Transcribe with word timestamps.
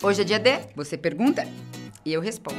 Hoje 0.00 0.20
é 0.20 0.24
dia 0.24 0.38
D, 0.38 0.60
você 0.76 0.96
pergunta 0.96 1.44
e 2.04 2.12
eu 2.12 2.20
respondo. 2.20 2.56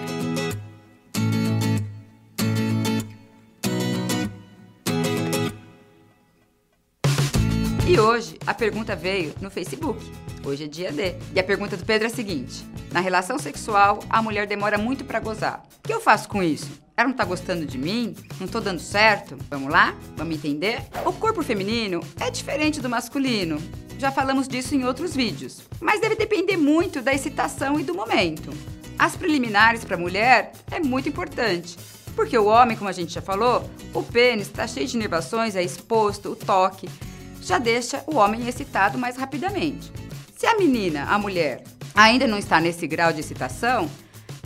E 7.88 7.97
hoje 7.97 8.38
a 8.46 8.54
pergunta 8.54 8.94
veio 8.94 9.33
no 9.39 9.49
Facebook. 9.49 10.05
Hoje 10.46 10.65
é 10.65 10.67
dia 10.67 10.91
D. 10.91 11.15
E 11.33 11.39
a 11.39 11.44
pergunta 11.44 11.78
do 11.78 11.86
Pedro 11.86 12.10
é 12.10 12.12
a 12.12 12.13
seguinte: 12.13 12.65
Na 12.91 12.99
relação 12.99 13.40
sexual, 13.40 14.00
a 14.10 14.21
mulher 14.21 14.46
demora 14.46 14.78
muito 14.78 15.06
para 15.06 15.21
gozar. 15.21 15.64
O 15.78 15.88
que 15.88 15.94
eu 15.94 16.02
faço 16.02 16.28
com 16.28 16.44
isso? 16.44 16.70
Ela 16.98 17.08
não 17.08 17.16
tá 17.16 17.24
gostando 17.24 17.66
de 17.66 17.78
mim? 17.78 18.18
Não 18.38 18.50
tô 18.50 18.60
dando 18.60 18.82
certo? 18.82 19.38
Vamos 19.50 19.71
lá? 19.71 19.96
Vamos 20.18 20.36
entender? 20.36 20.82
O 21.06 21.14
corpo 21.14 21.42
feminino 21.42 22.02
é 22.20 22.30
diferente 22.30 22.82
do 22.82 22.90
masculino. 22.90 23.62
Já 24.00 24.11
falamos 24.13 24.47
disso 24.47 24.73
em 24.73 24.86
outros 24.86 25.13
vídeos. 25.13 25.59
Mas 25.82 26.00
deve 26.00 26.15
depender 26.15 26.55
muito 26.55 27.02
da 27.02 27.13
excitação 27.13 27.77
e 27.77 27.84
do 27.84 27.93
momento. 27.93 28.50
As 28.97 29.18
preliminares 29.18 29.83
para 29.83 29.97
a 29.97 30.00
mulher 30.00 30.54
é 30.71 30.79
muito 30.79 31.10
importante. 31.10 31.78
Porque 32.16 32.38
o 32.38 32.45
homem, 32.45 32.77
como 32.77 32.89
a 32.89 32.94
gente 32.94 33.14
já 33.14 33.22
falou, 33.22 33.69
o 33.94 34.02
pênis 34.02 34.47
está 34.47 34.66
cheio 34.66 34.88
de 34.88 34.95
inervações, 34.95 35.53
é 35.53 35.61
exposto, 35.61 36.31
o 36.31 36.36
toque 36.36 36.89
já 37.41 37.58
deixa 37.58 38.02
o 38.08 38.16
homem 38.16 38.47
excitado 38.47 38.97
mais 38.97 39.17
rapidamente. 39.17 39.91
Se 40.38 40.47
a 40.47 40.58
menina, 40.58 41.03
a 41.03 41.17
mulher, 41.17 41.63
ainda 41.94 42.25
não 42.25 42.38
está 42.38 42.61
nesse 42.61 42.88
grau 42.88 43.11
de 43.11 43.19
excitação, 43.19 43.89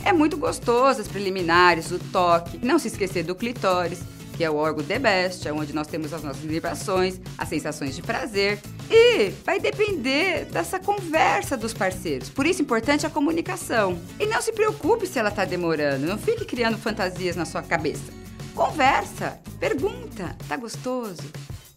é 0.04 0.12
muito 0.12 0.36
gostoso 0.36 1.00
as 1.00 1.06
preliminares, 1.06 1.92
o 1.92 1.98
toque, 2.00 2.58
não 2.60 2.78
se 2.78 2.88
esquecer 2.88 3.22
do 3.22 3.36
clitóris, 3.36 4.00
que 4.36 4.44
é 4.44 4.50
o 4.50 4.56
órgão 4.56 4.84
de 4.84 4.98
best, 4.98 5.46
é 5.46 5.52
onde 5.52 5.72
nós 5.72 5.86
temos 5.86 6.12
as 6.12 6.22
nossas 6.22 6.42
vibrações, 6.42 7.20
as 7.38 7.48
sensações 7.48 7.94
de 7.94 8.02
prazer. 8.02 8.60
E 8.90 9.30
vai 9.44 9.60
depender 9.60 10.46
dessa 10.46 10.78
conversa 10.78 11.56
dos 11.56 11.72
parceiros. 11.72 12.28
Por 12.28 12.46
isso 12.46 12.60
é 12.60 12.64
importante 12.64 13.06
a 13.06 13.10
comunicação. 13.10 13.98
E 14.18 14.26
não 14.26 14.42
se 14.42 14.52
preocupe 14.52 15.06
se 15.06 15.18
ela 15.18 15.28
está 15.28 15.44
demorando, 15.44 16.06
não 16.06 16.18
fique 16.18 16.44
criando 16.44 16.76
fantasias 16.76 17.36
na 17.36 17.44
sua 17.44 17.62
cabeça. 17.62 18.12
Conversa, 18.54 19.40
pergunta, 19.58 20.36
tá 20.48 20.56
gostoso? 20.56 21.22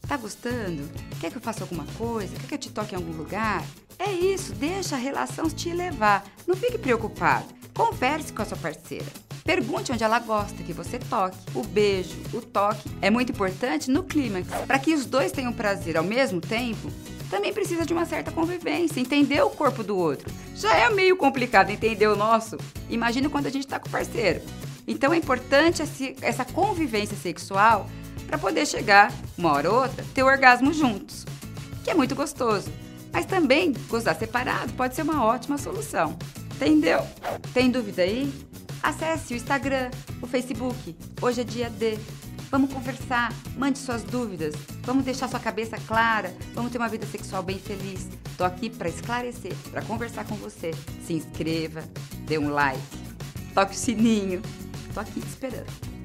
Tá 0.08 0.18
gostando? 0.18 0.90
Quer 1.20 1.32
que 1.32 1.38
eu 1.38 1.42
faça 1.42 1.64
alguma 1.64 1.86
coisa? 1.98 2.34
Quer 2.36 2.48
que 2.48 2.54
eu 2.54 2.60
te 2.60 2.72
toque 2.72 2.94
em 2.94 2.98
algum 2.98 3.12
lugar? 3.12 3.64
É 4.00 4.12
isso, 4.12 4.54
deixa 4.54 4.96
a 4.96 5.00
relação 5.00 5.50
te 5.50 5.74
levar. 5.74 6.24
Não 6.46 6.56
fique 6.56 6.78
preocupado. 6.78 7.46
Converse 7.74 8.32
com 8.32 8.42
a 8.42 8.46
sua 8.46 8.58
parceira. 8.58 9.27
Pergunte 9.48 9.94
onde 9.94 10.04
ela 10.04 10.20
gosta 10.20 10.62
que 10.62 10.74
você 10.74 11.00
toque. 11.00 11.38
O 11.56 11.64
beijo, 11.64 12.18
o 12.34 12.42
toque 12.42 12.90
é 13.02 13.10
muito 13.10 13.32
importante 13.32 13.90
no 13.90 14.04
clímax. 14.04 14.46
Para 14.68 14.78
que 14.78 14.94
os 14.94 15.06
dois 15.06 15.32
tenham 15.32 15.54
prazer 15.54 15.96
ao 15.96 16.04
mesmo 16.04 16.42
tempo, 16.42 16.92
também 17.30 17.54
precisa 17.54 17.86
de 17.86 17.94
uma 17.94 18.06
certa 18.06 18.30
convivência, 18.30 19.00
entender 19.00 19.42
o 19.42 19.50
corpo 19.50 19.86
do 19.86 19.98
outro. 19.98 20.30
Já 20.54 20.76
é 20.76 20.90
meio 20.90 21.16
complicado 21.16 21.70
entender 21.70 22.08
o 22.08 22.16
nosso. 22.18 22.58
Imagina 22.90 23.30
quando 23.30 23.46
a 23.46 23.50
gente 23.50 23.64
está 23.64 23.80
com 23.80 23.88
o 23.88 23.92
parceiro. 23.92 24.42
Então 24.86 25.14
é 25.14 25.18
importante 25.18 25.82
essa 26.22 26.44
convivência 26.44 27.16
sexual 27.16 27.90
para 28.28 28.38
poder 28.38 28.68
chegar, 28.68 29.14
uma 29.38 29.54
hora 29.54 29.72
ou 29.72 29.82
outra, 29.82 30.04
ter 30.14 30.24
o 30.24 30.28
orgasmo 30.28 30.74
juntos, 30.74 31.26
que 31.86 31.90
é 31.90 31.94
muito 31.94 32.16
gostoso. 32.16 32.70
Mas 33.14 33.26
também 33.26 33.74
gozar 33.88 34.20
separado 34.20 34.74
pode 34.74 34.94
ser 34.94 35.04
uma 35.04 35.24
ótima 35.24 35.58
solução. 35.58 36.18
Entendeu? 36.56 37.00
Tem 37.54 37.72
dúvida 37.72 38.02
aí? 38.02 38.30
Acesse 38.82 39.34
o 39.34 39.38
Instagram, 39.38 39.90
o 40.22 40.28
Facebook. 40.28 40.96
Hoje 41.22 41.42
é 41.42 41.44
dia 41.44 41.70
D. 41.70 41.98
Vamos 42.50 42.72
conversar, 42.74 43.34
mande 43.58 43.78
suas 43.78 44.04
dúvidas, 44.04 44.56
vamos 44.84 45.04
deixar 45.04 45.28
sua 45.28 45.40
cabeça 45.40 45.78
clara, 45.86 46.34
vamos 46.54 46.72
ter 46.72 46.78
uma 46.78 46.88
vida 46.88 47.06
sexual 47.06 47.44
bem 47.44 47.60
feliz. 47.60 48.08
Tô 48.38 48.46
aqui 48.46 48.70
para 48.70 48.88
esclarecer, 48.88 49.54
para 49.70 49.82
conversar 49.82 50.26
com 50.26 50.36
você. 50.36 50.72
Se 51.06 51.14
inscreva, 51.14 51.84
dê 52.26 52.38
um 52.38 52.50
like, 52.50 52.82
toque 53.54 53.74
o 53.74 53.78
sininho. 53.78 54.42
Tô 54.94 55.02
aqui 55.02 55.20
te 55.20 55.28
esperando. 55.28 55.97